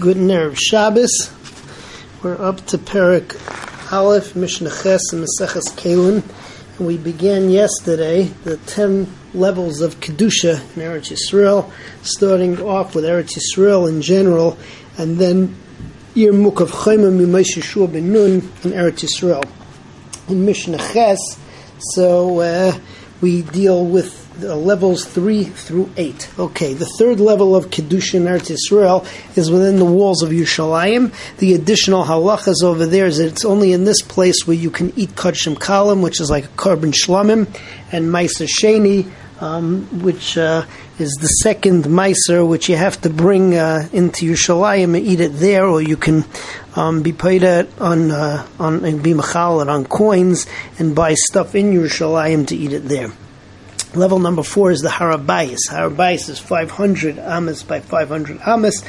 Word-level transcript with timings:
Good 0.00 0.16
nerve 0.16 0.58
Shabbos. 0.58 1.30
We're 2.22 2.42
up 2.42 2.64
to 2.68 2.78
Perik 2.78 3.36
Aleph, 3.92 4.34
Mishnah 4.34 4.70
Ches, 4.70 5.12
and 5.12 5.22
Maseches 5.22 5.76
Kalin. 5.76 6.22
And 6.78 6.86
we 6.86 6.96
began 6.96 7.50
yesterday 7.50 8.22
the 8.44 8.56
ten 8.56 9.12
levels 9.34 9.82
of 9.82 10.00
Kedusha 10.00 10.54
in 10.74 10.82
Eretz 10.82 11.12
Yisrael, 11.12 11.70
starting 12.00 12.62
off 12.62 12.94
with 12.94 13.04
Eretz 13.04 13.36
Yisrael 13.36 13.90
in 13.90 14.00
general, 14.00 14.56
and 14.96 15.18
then 15.18 15.54
Yirmuk 16.14 16.60
of 16.60 16.70
Chaimim 16.70 17.20
Mimaish 17.20 17.58
Yeshua 17.58 17.92
ben 17.92 18.10
Nun 18.10 18.32
in 18.64 18.70
Eretz 18.70 19.04
Yisrael. 19.04 19.46
In 20.30 20.46
Mishnah 20.46 20.78
Ches, 20.78 21.38
so 21.78 22.40
uh, 22.40 22.72
we 23.20 23.42
deal 23.42 23.84
with 23.84 24.19
uh, 24.44 24.56
levels 24.56 25.04
3 25.04 25.44
through 25.44 25.90
8. 25.96 26.30
Okay, 26.38 26.74
the 26.74 26.86
third 26.98 27.20
level 27.20 27.54
of 27.54 27.66
Kedusha 27.66 28.14
in 28.14 28.24
Eretz 28.24 28.50
Israel 28.50 29.04
is 29.36 29.50
within 29.50 29.76
the 29.76 29.84
walls 29.84 30.22
of 30.22 30.30
Yerushalayim. 30.30 31.12
The 31.38 31.54
additional 31.54 32.04
halachas 32.04 32.62
over 32.62 32.86
there 32.86 33.06
is 33.06 33.18
that 33.18 33.28
it's 33.28 33.44
only 33.44 33.72
in 33.72 33.84
this 33.84 34.02
place 34.02 34.46
where 34.46 34.56
you 34.56 34.70
can 34.70 34.92
eat 34.98 35.10
kachim 35.10 35.56
kalim, 35.56 36.02
which 36.02 36.20
is 36.20 36.30
like 36.30 36.44
a 36.44 36.48
korban 36.48 36.92
shlamim, 36.92 37.46
and 37.92 38.06
meiser 38.06 38.48
sheni, 38.48 39.10
um, 39.40 40.02
which 40.02 40.36
uh, 40.36 40.64
is 40.98 41.12
the 41.20 41.26
second 41.26 41.84
meiser, 41.84 42.46
which 42.46 42.68
you 42.68 42.76
have 42.76 43.00
to 43.00 43.10
bring 43.10 43.54
uh, 43.54 43.88
into 43.92 44.26
Yerushalayim 44.26 44.96
and 44.96 45.06
eat 45.06 45.20
it 45.20 45.32
there, 45.34 45.66
or 45.66 45.80
you 45.80 45.96
can 45.96 46.24
um, 46.76 47.02
be 47.02 47.12
paid 47.12 47.44
on 47.44 48.10
uh, 48.10 48.46
on 48.58 48.84
and 48.84 49.02
be 49.02 49.14
machal 49.14 49.68
on 49.68 49.84
coins 49.86 50.46
and 50.78 50.94
buy 50.94 51.14
stuff 51.14 51.54
in 51.54 51.72
Yerushalayim 51.72 52.46
to 52.48 52.56
eat 52.56 52.72
it 52.72 52.88
there. 52.88 53.10
Level 53.94 54.20
number 54.20 54.44
four 54.44 54.70
is 54.70 54.82
the 54.82 54.88
Harabais. 54.88 55.68
Harabais 55.68 56.28
is 56.28 56.38
500 56.38 57.18
amas 57.18 57.64
by 57.64 57.80
500 57.80 58.40
amas, 58.46 58.84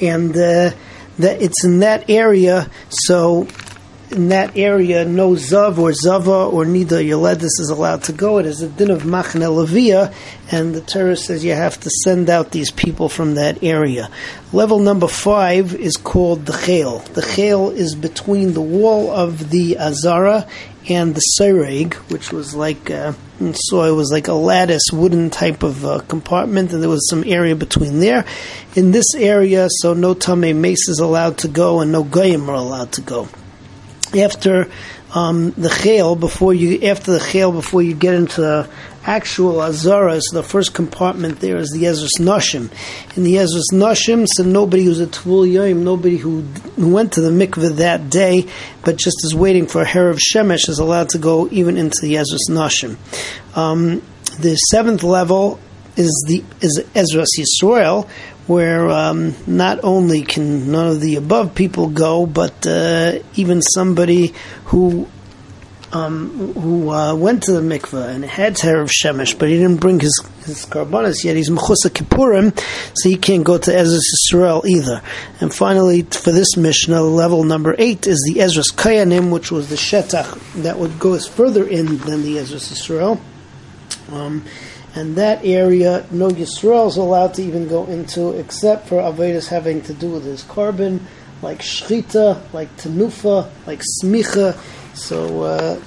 and 0.00 0.30
uh, 0.30 0.70
that 1.18 1.42
it's 1.42 1.64
in 1.64 1.80
that 1.80 2.08
area. 2.08 2.70
So, 2.88 3.48
in 4.12 4.28
that 4.28 4.56
area, 4.56 5.04
no 5.04 5.32
zav 5.32 5.78
or 5.78 5.92
zava 5.92 6.44
or 6.44 6.64
neither 6.64 7.02
yoledis 7.02 7.58
is 7.58 7.68
allowed 7.68 8.04
to 8.04 8.12
go. 8.12 8.38
It 8.38 8.46
is 8.46 8.62
a 8.62 8.68
din 8.68 8.90
of 8.90 9.02
machne 9.02 9.42
levia, 9.42 10.14
and 10.52 10.72
the 10.72 10.80
Torah 10.80 11.16
says 11.16 11.44
you 11.44 11.54
have 11.54 11.80
to 11.80 11.90
send 12.04 12.30
out 12.30 12.52
these 12.52 12.70
people 12.70 13.08
from 13.08 13.34
that 13.34 13.64
area. 13.64 14.08
Level 14.52 14.78
number 14.78 15.08
five 15.08 15.74
is 15.74 15.96
called 15.96 16.46
the 16.46 16.52
chel. 16.52 17.00
The 17.00 17.22
chel 17.22 17.70
is 17.70 17.96
between 17.96 18.52
the 18.52 18.60
wall 18.60 19.10
of 19.10 19.50
the 19.50 19.78
azara 19.78 20.46
and 20.88 21.16
the 21.16 21.22
sereg, 21.40 21.94
which 22.10 22.30
was 22.30 22.54
like 22.54 22.90
uh, 22.90 23.14
saw 23.54 23.84
it 23.84 23.92
was 23.92 24.10
like 24.12 24.28
a 24.28 24.32
lattice 24.32 24.84
wooden 24.92 25.30
type 25.30 25.62
of 25.62 25.84
uh, 25.84 26.00
compartment, 26.00 26.72
and 26.72 26.82
there 26.82 26.90
was 26.90 27.08
some 27.08 27.24
area 27.26 27.56
between 27.56 28.00
there. 28.00 28.24
In 28.76 28.90
this 28.90 29.14
area, 29.14 29.68
so 29.70 29.94
no 29.94 30.14
tame 30.14 30.60
mace 30.60 30.88
is 30.88 31.00
allowed 31.00 31.38
to 31.38 31.48
go, 31.48 31.80
and 31.80 31.92
no 31.92 32.04
goyim 32.04 32.48
are 32.48 32.54
allowed 32.54 32.92
to 32.92 33.00
go. 33.00 33.28
After 34.16 34.70
um, 35.14 35.52
the 35.52 35.68
chel, 35.68 36.16
before 36.16 36.54
you 36.54 36.82
after 36.82 37.12
the 37.12 37.20
chel, 37.20 37.52
before 37.52 37.82
you 37.82 37.94
get 37.94 38.14
into 38.14 38.40
the 38.40 38.68
actual 39.04 39.54
Azaras, 39.54 40.22
the 40.32 40.42
first 40.42 40.74
compartment 40.74 41.40
there 41.40 41.56
is 41.56 41.70
the 41.70 41.86
Ezra's 41.86 42.14
Nashim. 42.18 42.72
In 43.16 43.24
the 43.24 43.38
Ezra's 43.38 43.70
Nashim, 43.72 44.26
so 44.28 44.42
nobody 44.42 44.84
who's 44.84 45.00
a 45.00 45.06
Tvul 45.06 45.50
Yoim, 45.50 45.82
nobody 45.82 46.16
who, 46.16 46.40
who 46.76 46.92
went 46.92 47.12
to 47.12 47.20
the 47.20 47.30
mikveh 47.30 47.76
that 47.76 48.10
day, 48.10 48.46
but 48.84 48.96
just 48.96 49.24
is 49.24 49.34
waiting 49.34 49.66
for 49.66 49.82
a 49.82 49.86
hair 49.86 50.08
of 50.08 50.18
Shemesh, 50.18 50.68
is 50.68 50.78
allowed 50.78 51.10
to 51.10 51.18
go 51.18 51.48
even 51.50 51.76
into 51.76 51.98
the 52.02 52.16
Ezra's 52.16 52.48
Nashim. 52.50 52.96
Um, 53.56 54.02
the 54.40 54.56
seventh 54.56 55.02
level 55.02 55.60
is 55.96 56.24
the 56.26 56.42
is 56.60 56.82
Ezra's 56.94 57.30
Yisrael, 57.38 58.08
where 58.46 58.88
um, 58.90 59.34
not 59.46 59.80
only 59.82 60.22
can 60.22 60.70
none 60.70 60.88
of 60.88 61.00
the 61.00 61.16
above 61.16 61.54
people 61.54 61.88
go, 61.88 62.26
but 62.26 62.66
uh, 62.66 63.18
even 63.36 63.62
somebody 63.62 64.34
who 64.66 65.08
um, 65.94 66.52
who 66.54 66.90
uh, 66.90 67.14
went 67.14 67.44
to 67.44 67.52
the 67.52 67.60
mikveh 67.60 68.08
and 68.08 68.24
had 68.24 68.52
of 68.64 68.90
Shemesh, 68.90 69.38
but 69.38 69.48
he 69.48 69.56
didn't 69.56 69.80
bring 69.80 70.00
his, 70.00 70.20
his 70.44 70.66
karbanas 70.66 71.22
yet. 71.24 71.36
He's 71.36 71.50
Mechusa 71.50 71.88
Kippurim, 71.88 72.58
so 72.94 73.08
he 73.08 73.16
can't 73.16 73.44
go 73.44 73.58
to 73.58 73.74
Ezra's 73.74 74.28
Yisrael 74.32 74.64
either. 74.64 75.02
And 75.40 75.54
finally, 75.54 76.02
for 76.02 76.32
this 76.32 76.56
Mishnah, 76.56 77.00
level 77.02 77.44
number 77.44 77.76
eight 77.78 78.06
is 78.06 78.20
the 78.26 78.40
Ezra's 78.40 78.72
Kayanim, 78.72 79.30
which 79.30 79.52
was 79.52 79.70
the 79.70 79.76
Shetach 79.76 80.62
that 80.62 80.78
would 80.78 80.98
go 80.98 81.16
further 81.18 81.66
in 81.66 81.98
than 81.98 82.22
the 82.22 82.38
Ezra's 82.38 82.68
Yisrael. 82.70 83.20
Um, 84.12 84.44
and 84.94 85.16
that 85.16 85.44
area, 85.44 86.06
no 86.10 86.28
Yisrael 86.28 86.88
is 86.88 86.96
allowed 86.96 87.34
to 87.34 87.42
even 87.42 87.68
go 87.68 87.86
into, 87.86 88.30
except 88.38 88.88
for 88.88 88.96
Avedis 88.96 89.48
having 89.48 89.82
to 89.82 89.94
do 89.94 90.10
with 90.10 90.24
his 90.24 90.42
korban, 90.44 91.00
like 91.42 91.58
Shchita, 91.58 92.52
like 92.52 92.74
Tanufa, 92.76 93.50
like 93.66 93.82
Smicha, 94.02 94.56
so 94.94 95.42
uh, 95.42 95.80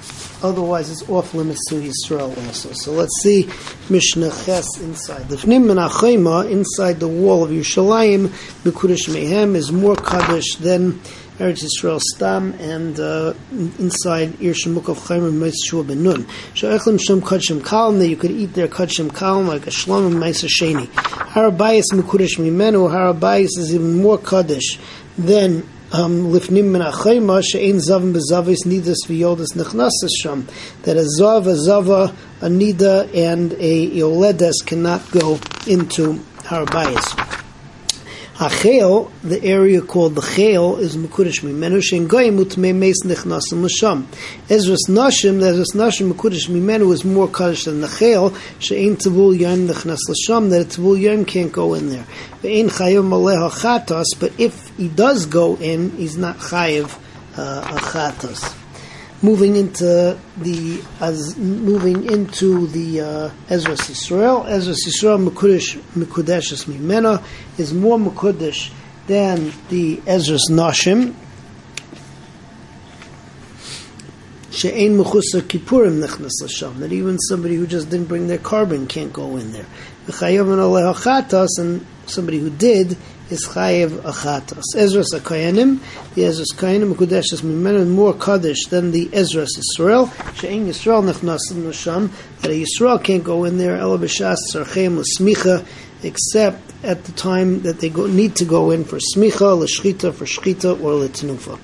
otherwise, 0.44 0.92
it's 0.92 1.08
off 1.10 1.34
limits 1.34 1.66
to 1.70 1.76
Yisrael 1.76 2.36
also. 2.46 2.72
So 2.74 2.92
let's 2.92 3.22
see 3.22 3.50
Mishnah 3.90 4.32
Ches 4.44 4.80
inside. 4.80 5.30
The 5.30 5.38
Fnim 5.38 5.66
Menachema 5.66 6.50
inside 6.52 7.00
the 7.00 7.08
wall 7.08 7.44
of 7.44 7.50
Yerushalayim, 7.50 8.28
Mekudesh 8.64 9.08
Mehem 9.10 9.56
is 9.56 9.72
more 9.72 9.96
kaddish 9.96 10.56
than 10.56 11.00
Eretz 11.40 11.64
Yisrael 11.64 12.02
Stam 12.02 12.54
and 12.60 13.00
uh, 13.00 13.32
inside 13.78 14.42
Ir 14.42 14.54
Shemuk 14.54 14.90
of 14.90 14.98
Chayim 14.98 15.28
and 15.28 15.54
Shua 15.66 15.84
Ben 15.84 16.02
Nun. 16.02 16.26
Sha'echlim 16.56 17.00
Shem 17.00 17.22
Kachim 17.22 17.62
Kalim 17.62 18.00
that 18.00 18.08
you 18.08 18.16
could 18.16 18.32
eat 18.32 18.56
their 18.56 18.68
Kachim 18.68 19.10
Kalim 19.10 19.48
like 19.48 19.68
a 19.68 19.70
Shlom 19.70 20.08
and 20.08 20.16
Meiser 20.16 20.50
Sheni. 20.50 20.88
Harabayis 20.88 21.94
Mekudesh 21.94 22.38
Mimenu. 22.40 22.90
Harabayis 22.90 23.60
is 23.60 23.76
even 23.76 24.02
more 24.02 24.18
kaddish 24.18 24.80
than 25.16 25.58
um, 25.92 26.32
lifnim 26.32 26.72
min 26.72 26.82
achayma 26.82 27.44
she'ein 27.44 27.76
zavim 27.76 28.14
bezavis 28.14 28.66
nidas 28.66 29.06
v'yodas 29.06 29.54
nechnasas 29.54 30.10
sham. 30.20 30.48
That 30.84 30.98
a 30.98 31.06
zav, 31.20 31.46
a 31.46 31.56
zava, 31.56 32.16
a 32.42 32.48
nida, 32.48 33.16
and 33.16 33.54
a 33.54 33.92
yoledes 33.92 34.66
cannot 34.66 35.12
go 35.12 35.36
into 35.68 36.14
Harabayas. 36.48 37.27
Achel, 38.38 39.10
the 39.24 39.44
area 39.44 39.82
called 39.82 40.14
the 40.14 40.22
Chel, 40.22 40.76
is 40.78 40.96
Mekudesh 40.96 41.42
Mimenu, 41.42 41.82
Shen 41.82 42.08
Goyim 42.08 42.38
Utmei 42.38 42.76
Meis 42.76 43.02
Nechnasim 43.04 43.64
L'Sham. 43.64 44.06
Ezras 44.48 44.88
Nashim, 44.88 45.40
the 45.40 45.48
Ezras 45.48 45.74
Nashim 45.74 46.14
Mekudesh 46.14 46.48
Mimenu 46.48 46.94
is 46.94 47.04
more 47.04 47.28
Kaddish 47.28 47.64
than 47.64 47.82
the 47.82 47.88
Chel, 47.88 48.32
She'ein 48.60 48.96
Tavul 48.96 49.36
Yom 49.36 49.68
Nechnas 49.68 49.98
L'Sham, 50.08 50.52
that 50.52 50.62
a 50.62 50.80
Tavul 50.80 51.02
Yom 51.02 51.26
can't 51.26 51.52
go 51.52 51.74
in 51.74 51.90
there. 51.90 52.06
Ve'ein 52.44 52.70
Chayav 52.70 53.04
Maleh 53.04 53.50
HaChatos, 53.50 54.06
but 54.20 54.32
if 54.40 54.70
he 54.78 54.88
does 54.88 55.26
go 55.26 55.56
in, 55.56 55.90
he's 55.98 56.16
not 56.16 56.38
Chayav 56.38 56.96
uh, 57.38 57.64
HaChatos 57.64 58.67
moving 59.22 59.56
into 59.56 60.18
the 60.38 60.84
as 61.00 61.38
moving 61.38 62.10
into 62.12 62.68
the 62.68 63.02
uh, 63.02 63.32
Ezra 63.50 63.74
Yisrael. 63.74 64.48
Ezra 64.48 64.74
Yisrael 64.74 65.30
Mekudesh 65.30 65.78
Mekudeshes 65.96 66.66
Mimena 66.66 67.24
is 67.58 67.74
more 67.74 67.98
Mekudesh 67.98 68.72
than 69.08 69.52
the 69.70 70.02
Ezra's 70.06 70.48
Nashim. 70.52 71.16
She'ein 74.58 74.98
mechusa 74.98 75.42
kippurim 75.42 76.04
nechnas 76.04 76.42
l'sham. 76.42 76.80
That 76.80 76.92
even 76.92 77.20
somebody 77.20 77.56
who 77.56 77.68
just 77.68 77.92
didn't 77.92 78.08
bring 78.08 78.28
their 78.28 78.40
korban 78.40 78.90
can't 78.90 79.14
go 79.14 79.38
in 79.38 79.52
there. 79.52 79.68
And 80.08 81.86
somebody 82.08 82.40
who 82.40 82.50
did 82.50 82.98
is 83.30 83.46
chayev 83.48 83.90
achatos. 84.02 84.64
Ezra's 84.76 85.14
a 85.14 85.20
kayanim, 85.20 85.80
the 86.16 86.26
Ezra's 86.26 86.54
kayanim 86.56 86.94
mekudeshes 86.94 87.42
mimenu 87.42 87.88
more 87.88 88.14
kaddish 88.14 88.66
than 88.68 88.92
the 88.92 89.10
Ezra's 89.14 89.58
Yisrael. 89.58 90.12
She'en 90.36 90.68
Yisrael 90.68 91.04
nechnasim 91.04 91.64
nasham 91.64 92.12
that 92.42 92.52
a 92.52 92.64
Yisrael 92.64 93.04
can't 93.04 93.24
go 93.24 93.44
in 93.44 93.58
there. 93.58 93.76
Ela 93.78 93.98
b'shas 93.98 94.38
tzarchem 94.54 94.98
l'smicha 94.98 95.66
except 96.04 96.62
at 96.84 97.04
the 97.06 97.12
time 97.14 97.62
that 97.64 97.80
they 97.80 97.90
go, 97.90 98.06
need 98.06 98.36
to 98.36 98.46
go 98.46 98.72
in 98.72 98.84
for 98.84 98.98
smicha, 98.98 99.58
l'shchita, 99.58 100.14
for 100.14 100.26
shchita, 100.26 100.80
or 100.82 100.94
l'tenufa. 100.94 101.60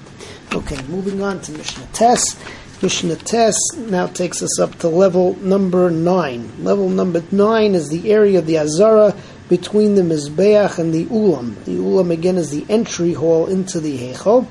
Okay, 0.53 0.81
moving 0.87 1.21
on 1.21 1.39
to 1.41 1.51
Mishnah 1.51 1.87
Tes. 1.93 2.37
Mishnah 2.81 3.15
Tes 3.15 3.55
now 3.77 4.07
takes 4.07 4.43
us 4.43 4.59
up 4.59 4.77
to 4.79 4.87
level 4.87 5.35
number 5.37 5.89
nine. 5.89 6.51
Level 6.63 6.89
number 6.89 7.23
nine 7.31 7.75
is 7.75 7.89
the 7.89 8.11
area 8.11 8.39
of 8.39 8.45
the 8.45 8.57
Azara 8.57 9.15
between 9.57 9.93
the 9.93 10.01
Mizbeach 10.01 10.79
and 10.79 10.91
the 10.91 11.05
Ulam. 11.05 11.63
The 11.65 11.75
Ulam 11.75 12.09
again 12.09 12.37
is 12.37 12.49
the 12.49 12.65
entry 12.69 13.13
hall 13.13 13.45
into 13.45 13.79
the 13.79 13.95
Heichal. 13.99 14.47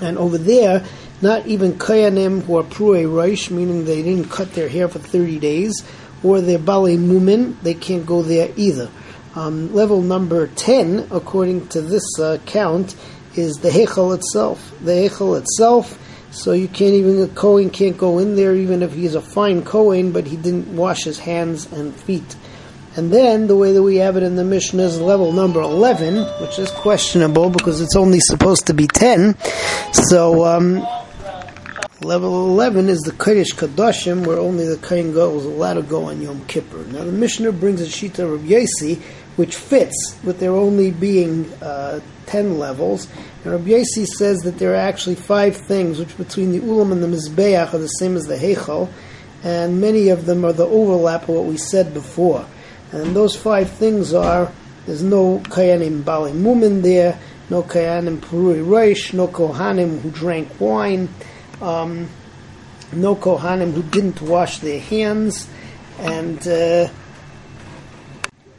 And 0.00 0.18
over 0.18 0.36
there, 0.36 0.84
not 1.22 1.46
even 1.46 1.74
Kayanim 1.74 2.42
who 2.42 2.58
are 2.58 2.64
Prue 2.64 2.94
Reish, 2.94 3.48
meaning 3.48 3.84
they 3.84 4.02
didn't 4.02 4.28
cut 4.28 4.54
their 4.54 4.68
hair 4.68 4.88
for 4.88 4.98
30 4.98 5.38
days, 5.38 5.84
or 6.24 6.40
their 6.40 6.58
Bali 6.58 6.96
Mumin, 6.96 7.62
they 7.62 7.74
can't 7.74 8.04
go 8.04 8.22
there 8.22 8.50
either. 8.56 8.90
Um, 9.36 9.72
level 9.72 10.02
number 10.02 10.48
10, 10.48 11.06
according 11.12 11.68
to 11.68 11.80
this 11.80 12.18
uh, 12.18 12.38
count, 12.44 12.96
is 13.36 13.58
the 13.58 13.70
Heichal 13.70 14.16
itself. 14.16 14.74
The 14.82 15.08
Heichal 15.08 15.38
itself, 15.38 15.96
so 16.32 16.50
you 16.50 16.66
can't 16.66 16.94
even, 16.94 17.22
a 17.22 17.28
Kohen 17.28 17.70
can't 17.70 17.96
go 17.96 18.18
in 18.18 18.34
there 18.34 18.56
even 18.56 18.82
if 18.82 18.94
he's 18.94 19.14
a 19.14 19.20
fine 19.20 19.62
Kohen, 19.62 20.10
but 20.10 20.26
he 20.26 20.36
didn't 20.36 20.76
wash 20.76 21.04
his 21.04 21.20
hands 21.20 21.70
and 21.70 21.94
feet 21.94 22.34
And 22.98 23.12
then 23.12 23.46
the 23.46 23.54
way 23.54 23.70
that 23.70 23.82
we 23.84 23.98
have 23.98 24.16
it 24.16 24.24
in 24.24 24.34
the 24.34 24.42
Mishnah 24.42 24.82
is 24.82 25.00
level 25.00 25.30
number 25.30 25.60
11, 25.60 26.16
which 26.42 26.58
is 26.58 26.68
questionable 26.72 27.48
because 27.48 27.80
it's 27.80 27.94
only 27.94 28.18
supposed 28.18 28.66
to 28.66 28.74
be 28.74 28.88
10. 28.88 29.36
So, 29.92 30.44
um, 30.44 30.84
level 32.00 32.48
11 32.48 32.88
is 32.88 32.98
the 33.02 33.12
Kodesh 33.12 33.54
Kadoshim, 33.54 34.26
where 34.26 34.40
only 34.40 34.66
the 34.66 34.78
Kohen 34.78 35.12
Gadol 35.12 35.38
is 35.38 35.44
allowed 35.44 35.74
to 35.74 35.82
go 35.82 36.06
on 36.06 36.20
Yom 36.20 36.44
Kippur. 36.46 36.78
Now, 36.86 37.04
the 37.04 37.12
Mishnah 37.12 37.52
brings 37.52 37.80
a 37.80 37.84
Shita 37.84 38.34
of 38.34 38.40
Yesi, 38.40 39.00
which 39.36 39.54
fits 39.54 40.16
with 40.24 40.40
there 40.40 40.50
only 40.50 40.90
being 40.90 41.48
uh, 41.62 42.00
10 42.26 42.58
levels. 42.58 43.06
And 43.44 43.52
Rabbi 43.52 43.68
Yesi 43.68 44.06
says 44.06 44.40
that 44.40 44.58
there 44.58 44.72
are 44.72 44.88
actually 44.88 45.14
five 45.14 45.56
things, 45.56 46.00
which 46.00 46.18
between 46.18 46.50
the 46.50 46.58
Ulam 46.58 46.90
and 46.90 47.00
the 47.00 47.06
Mizbeach 47.06 47.72
are 47.72 47.78
the 47.78 47.86
same 47.86 48.16
as 48.16 48.26
the 48.26 48.34
Heichal, 48.34 48.90
and 49.44 49.80
many 49.80 50.08
of 50.08 50.26
them 50.26 50.44
are 50.44 50.52
the 50.52 50.66
overlap 50.66 51.28
of 51.28 51.28
what 51.28 51.44
we 51.44 51.58
said 51.58 51.94
before. 51.94 52.44
And 52.92 53.14
those 53.14 53.36
five 53.36 53.70
things 53.70 54.14
are 54.14 54.50
there's 54.86 55.02
no 55.02 55.40
Kayanim 55.40 56.04
Bali 56.04 56.32
Mumin 56.32 56.82
there, 56.82 57.18
no 57.50 57.62
Kayanim 57.62 58.18
Purui 58.18 58.64
Reish, 58.64 59.12
no 59.12 59.28
Kohanim 59.28 60.00
who 60.00 60.10
drank 60.10 60.60
wine, 60.60 61.08
um, 61.60 62.08
no 62.92 63.14
Kohanim 63.14 63.72
who 63.72 63.82
didn't 63.82 64.22
wash 64.22 64.58
their 64.58 64.80
hands, 64.80 65.48
and 65.98 66.46
uh, 66.48 66.88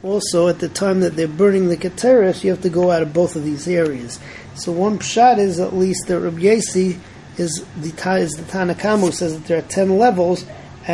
also 0.02 0.48
at 0.48 0.60
the 0.60 0.68
time 0.68 1.00
that 1.00 1.16
they're 1.16 1.28
burning 1.28 1.68
the 1.68 1.76
Keteris, 1.76 2.44
you 2.44 2.50
have 2.50 2.62
to 2.62 2.70
go 2.70 2.90
out 2.90 3.02
of 3.02 3.12
both 3.12 3.36
of 3.36 3.44
these 3.44 3.66
areas. 3.66 4.20
So 4.54 4.72
one 4.72 4.98
pshat 4.98 5.38
is 5.38 5.58
at 5.58 5.74
least 5.74 6.06
that 6.08 6.20
Rabbi 6.20 6.42
is 6.42 6.72
the, 6.72 6.96
is 7.38 7.64
the 7.80 7.90
Tanakamu 7.90 9.12
says 9.12 9.34
that 9.34 9.46
there 9.46 9.58
are 9.58 9.62
ten 9.62 9.98
levels, 9.98 10.44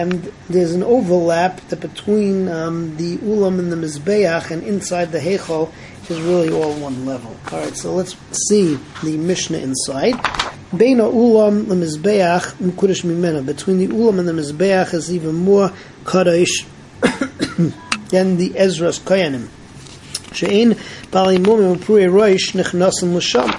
and 0.03 0.33
there's 0.49 0.73
an 0.73 0.83
overlap 0.83 1.69
between 1.81 2.49
um, 2.49 2.97
the 2.97 3.17
ulam 3.19 3.59
and 3.59 3.73
the 3.73 3.77
mizbeach 3.77 4.51
and 4.51 4.63
inside 4.63 5.11
the 5.11 5.19
heichal 5.19 5.73
is 6.11 6.21
really 6.21 6.53
all 6.53 6.75
one 6.75 7.07
level. 7.07 7.35
All 7.51 7.61
right, 7.61 7.77
so 7.77 7.95
let's 7.95 8.15
see 8.49 8.79
the 9.03 9.17
Mishnah 9.17 9.59
inside. 9.59 10.15
Beina 10.73 11.11
ulam 11.11 11.65
mimena. 11.65 13.45
Between 13.45 13.79
the 13.79 13.89
ulam 13.89 14.19
and 14.19 14.29
the 14.29 14.33
mizbeach 14.33 14.93
is 14.93 15.13
even 15.13 15.35
more 15.35 15.73
kadosh 16.05 16.67
than 18.11 18.37
the 18.37 18.53
Ezra's 18.57 18.99
koyanim. 18.99 19.49
Bali 21.11 21.37
and 21.37 21.83
puri 21.83 22.05
roish 22.05 22.55
l'sham. 22.55 23.51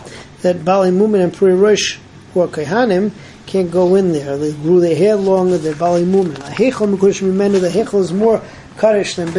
That 0.43 0.63
bali 0.63 0.89
and 0.89 1.33
puri 1.33 1.53
roish 1.53 1.97
who 2.45 2.59
are 2.59 3.11
can't 3.47 3.71
go 3.71 3.95
in 3.95 4.11
there. 4.11 4.37
They 4.37 4.51
grew 4.51 4.79
their 4.81 4.95
hair 4.95 5.15
longer, 5.15 5.57
they're 5.57 5.73
Bali 5.73 6.03
Mumin. 6.03 6.37
A 6.37 6.51
Hechel 6.51 6.93
Mekush 6.93 7.21
Mimenu, 7.21 7.61
the 7.61 7.69
Hechel 7.69 8.01
is 8.01 8.11
more 8.11 8.41
Kaddish 8.77 9.15
than, 9.15 9.31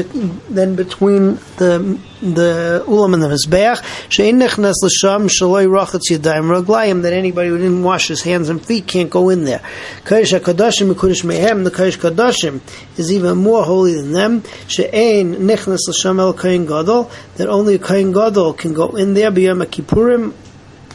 than 0.52 0.74
between 0.74 1.36
the 1.58 1.98
the 2.20 2.82
Ulam 2.88 3.14
and 3.14 3.22
the 3.22 3.28
Mizbeach. 3.28 3.84
She'in 4.08 4.40
nechnas 4.40 4.74
l'sham 4.82 5.28
shaloi 5.28 5.68
rachatz 5.68 6.10
yadayim 6.10 6.60
raglayim, 6.60 7.02
that 7.02 7.12
anybody 7.12 7.50
who 7.50 7.58
didn't 7.58 7.84
wash 7.84 8.08
his 8.08 8.22
hands 8.22 8.48
and 8.48 8.64
feet 8.64 8.88
can't 8.88 9.10
go 9.10 9.28
in 9.28 9.44
there. 9.44 9.60
Kaddish 10.04 10.32
HaKadoshim 10.32 10.92
Mekush 10.92 11.22
Mehem, 11.22 11.62
the 11.62 11.70
Kaddish 11.70 11.98
Kadoshim 11.98 12.60
is 12.98 13.12
even 13.12 13.38
more 13.38 13.62
holy 13.62 13.94
than 13.94 14.12
them. 14.12 14.42
She'in 14.66 15.36
nechnas 15.36 15.86
l'sham 15.86 16.18
el 16.18 16.32
Kain 16.32 16.66
Gadol, 16.66 17.08
that 17.36 17.48
only 17.48 17.76
a 17.76 17.78
Kain 17.78 18.10
Gadol 18.10 18.54
can 18.54 18.74
go 18.74 18.96
in 18.96 19.14
there, 19.14 19.30
b'yom 19.30 19.64
Kippurim, 19.66 20.32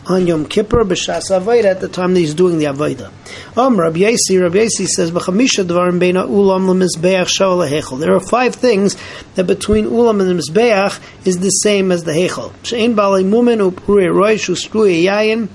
on 0.07 0.27
Yom 0.27 0.45
Kippur 0.45 0.83
b'shas 0.83 1.29
Avodah 1.29 1.65
at 1.65 1.81
the 1.81 1.87
time 1.87 2.13
that 2.13 2.19
he's 2.19 2.33
doing 2.33 2.57
the 2.57 2.65
Avodah. 2.65 3.11
Um, 3.57 3.79
Rabbi 3.79 3.99
Yasi, 3.99 4.37
Rabbi 4.37 4.59
Yasi 4.59 4.85
says, 4.85 5.11
"B'chamisha 5.11 5.65
dvarim 5.65 5.99
beina 5.99 6.27
ulam 6.27 6.65
lemizbeach 6.67 7.27
shal 7.27 7.57
hechel." 7.59 7.99
There 7.99 8.13
are 8.13 8.19
five 8.19 8.55
things 8.55 8.97
that 9.35 9.45
between 9.45 9.85
ulam 9.85 10.21
and 10.21 10.29
the 10.29 10.43
mizbeach 10.43 10.99
is 11.25 11.39
the 11.39 11.49
same 11.49 11.91
as 11.91 12.03
the 12.03 12.11
hechel. 12.11 12.51
Shein 12.63 12.95
balei 12.95 13.23
mumen 13.23 13.71
upuri 13.71 14.09
roish 14.09 14.49
ustrui 14.49 15.03
yayin 15.03 15.49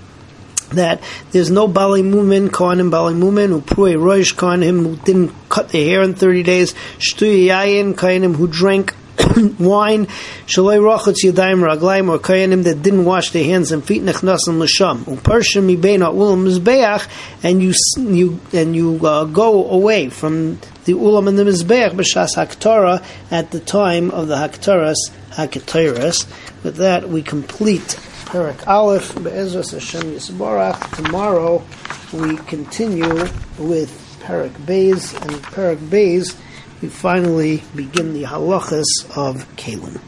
that 0.70 1.02
there's 1.30 1.50
no 1.50 1.66
Bali 1.66 2.02
Mumin, 2.02 2.48
Kohanim 2.48 2.90
Bali 2.90 3.14
Mumin, 3.14 3.64
Prue 3.64 3.94
Roish 3.94 4.34
Kohanim 4.34 4.82
who 4.82 4.96
didn't 4.96 5.32
cut 5.48 5.70
their 5.70 5.82
hair 5.82 6.02
in 6.02 6.14
30 6.14 6.42
days, 6.42 6.74
Shtuy 6.98 7.46
Yayin, 7.46 7.94
Kohanim 7.94 8.36
who 8.36 8.46
drank 8.46 8.94
wine, 9.58 10.06
shaloi 10.46 10.78
rachutz 10.78 11.24
yadayim 11.24 11.66
raglayim, 11.66 12.08
or 12.08 12.18
kayanim 12.18 12.64
that 12.64 12.82
didn't 12.82 13.04
wash 13.04 13.30
their 13.30 13.44
hands 13.44 13.72
and 13.72 13.84
feet 13.84 14.02
nechnasim 14.02 14.58
l'sham. 14.58 15.04
Uparshim 15.04 15.76
mibeina 15.76 16.12
ulam 16.12 16.46
mizbeach, 16.46 17.08
and 17.42 17.62
you 17.62 17.74
you 17.98 18.40
and 18.52 18.76
you 18.76 19.04
uh, 19.04 19.24
go 19.24 19.68
away 19.70 20.08
from 20.08 20.58
the 20.84 20.92
ulam 20.92 21.28
and 21.28 21.38
the 21.38 21.44
mizbeach 21.44 21.90
b'shas 21.90 22.36
haktara 22.36 23.04
at 23.30 23.50
the 23.50 23.60
time 23.60 24.10
of 24.10 24.28
the 24.28 24.36
haktaras 24.36 24.96
haktaras. 25.30 26.26
With 26.62 26.76
that, 26.76 27.08
we 27.08 27.22
complete 27.22 27.98
Perak 28.26 28.68
Aleph 28.68 29.14
Be'ezras 29.14 29.72
Hashem 29.72 30.02
Yisbarach. 30.12 30.96
Tomorrow 30.96 31.64
we 32.12 32.36
continue 32.36 33.24
with 33.58 34.18
Perak 34.20 34.52
Beis 34.52 35.18
and 35.22 35.42
Perak 35.44 35.78
Beis 35.78 36.36
we 36.80 36.88
finally 36.88 37.62
begin 37.74 38.14
the 38.14 38.22
halachas 38.24 38.84
of 39.16 39.44
Kalim. 39.56 40.00